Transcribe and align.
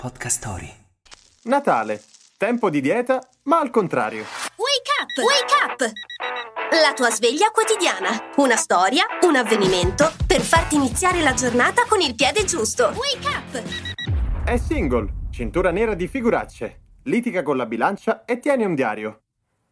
Podcast 0.00 0.38
Story. 0.38 0.72
Natale. 1.42 2.02
Tempo 2.38 2.70
di 2.70 2.80
dieta, 2.80 3.20
ma 3.42 3.60
al 3.60 3.68
contrario. 3.68 4.24
Wake 4.56 4.90
up! 4.98 5.12
Wake 5.18 5.52
up! 5.62 5.92
La 6.82 6.94
tua 6.94 7.10
sveglia 7.10 7.50
quotidiana. 7.50 8.08
Una 8.36 8.56
storia, 8.56 9.04
un 9.24 9.36
avvenimento 9.36 10.10
per 10.26 10.40
farti 10.40 10.76
iniziare 10.76 11.20
la 11.20 11.34
giornata 11.34 11.84
con 11.86 12.00
il 12.00 12.14
piede 12.14 12.44
giusto. 12.44 12.94
Wake 12.96 13.26
up! 13.28 14.46
È 14.46 14.56
single, 14.56 15.28
cintura 15.30 15.70
nera 15.70 15.92
di 15.92 16.08
figuracce, 16.08 16.80
litiga 17.02 17.42
con 17.42 17.58
la 17.58 17.66
bilancia 17.66 18.24
e 18.24 18.38
tiene 18.38 18.64
un 18.64 18.74
diario. 18.74 19.24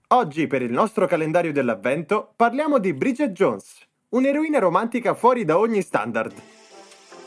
Oggi, 0.09 0.47
per 0.47 0.61
il 0.61 0.73
nostro 0.73 1.07
calendario 1.07 1.55
dell'avvento, 1.55 2.35
parliamo 2.37 2.77
di 2.77 2.93
Bridget 2.93 3.31
Jones, 3.31 3.79
un'eroina 4.11 4.59
romantica 4.59 5.15
fuori 5.15 5.47
da 5.47 5.57
ogni 5.57 5.81
standard. 5.81 6.58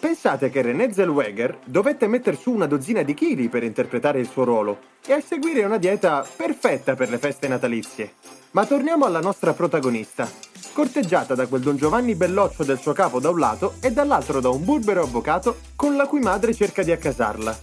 Pensate 0.02 0.50
che 0.50 0.64
Renée 0.64 0.92
Zellweger 0.92 1.60
dovette 1.64 2.08
mettere 2.08 2.36
su 2.36 2.50
una 2.52 2.66
dozzina 2.66 3.04
di 3.04 3.14
chili 3.14 3.50
per 3.50 3.62
interpretare 3.62 4.20
il 4.20 4.28
suo 4.28 4.44
ruolo 4.44 4.80
e 5.06 5.14
a 5.14 5.22
seguire 5.22 5.64
una 5.64 5.78
dieta 5.78 6.26
perfetta 6.36 6.96
per 6.96 7.12
le 7.12 7.20
feste 7.20 7.48
natalizie. 7.48 8.14
Ma 8.52 8.66
torniamo 8.66 9.06
alla 9.06 9.20
nostra 9.20 9.54
protagonista, 9.54 10.28
corteggiata 10.74 11.36
da 11.36 11.46
quel 11.46 11.62
Don 11.62 11.78
Giovanni 11.78 12.16
belloccio 12.16 12.64
del 12.64 12.80
suo 12.80 12.94
capo 12.94 13.20
da 13.20 13.30
un 13.30 13.38
lato 13.38 13.76
e 13.80 13.92
dall'altro 13.92 14.42
da 14.42 14.50
un 14.50 14.66
burbero 14.66 15.04
avvocato 15.04 15.60
con 15.76 15.96
la 15.96 16.08
cui 16.08 16.20
madre 16.20 16.56
cerca 16.56 16.82
di 16.82 16.92
accasarla. 16.92 17.56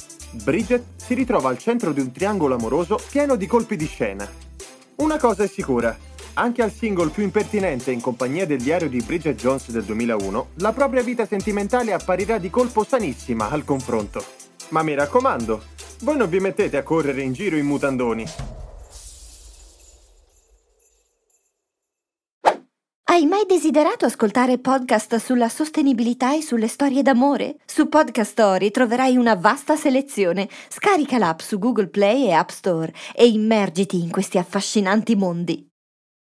Bridget 0.45 0.85
si 0.95 1.15
ritrova 1.15 1.49
al 1.49 1.59
centro 1.59 1.91
di 1.91 1.99
un 1.99 2.13
triangolo 2.13 2.55
amoroso 2.55 3.01
pieno 3.11 3.35
di 3.35 3.49
colpi 3.49 3.75
di 3.75 3.87
scena. 3.87 4.31
Una 4.99 5.19
cosa 5.19 5.43
è 5.43 5.49
sicura, 5.49 5.97
anche 6.39 6.63
al 6.63 6.73
single 6.73 7.11
più 7.11 7.25
impertinente 7.25 7.91
in 7.91 8.01
compagnia 8.01 8.47
del 8.47 8.63
diario 8.63 8.89
di 8.89 9.03
Bridget 9.03 9.37
Jones 9.37 9.71
del 9.71 9.85
2001, 9.85 10.49
la 10.59 10.73
propria 10.73 11.03
vita 11.03 11.27
sentimentale 11.27 11.93
apparirà 11.93 12.39
di 12.39 12.49
colpo 12.49 12.85
sanissima 12.85 13.51
al 13.51 13.65
confronto. 13.65 14.25
Ma 14.69 14.83
mi 14.83 14.95
raccomando, 14.95 15.63
voi 16.01 16.17
non 16.17 16.29
vi 16.29 16.39
mettete 16.39 16.77
a 16.77 16.83
correre 16.83 17.23
in 17.23 17.33
giro 17.33 17.57
in 17.57 17.67
mutandoni. 17.67 18.25
Hai 23.11 23.27
mai 23.27 23.47
desiderato 23.49 24.05
ascoltare 24.05 24.59
podcast 24.59 25.17
sulla 25.17 25.49
sostenibilità 25.49 26.37
e 26.37 26.43
sulle 26.43 26.69
storie 26.69 27.03
d'amore? 27.03 27.57
Su 27.65 27.89
Podcast 27.89 28.31
Story 28.31 28.71
troverai 28.71 29.17
una 29.17 29.35
vasta 29.35 29.75
selezione. 29.75 30.49
Scarica 30.69 31.19
l'app 31.19 31.41
su 31.41 31.59
Google 31.59 31.89
Play 31.89 32.27
e 32.27 32.33
App 32.33 32.51
Store 32.51 32.93
e 33.17 33.27
immergiti 33.27 34.01
in 34.01 34.11
questi 34.11 34.39
affascinanti 34.39 35.17
mondi. 35.17 35.69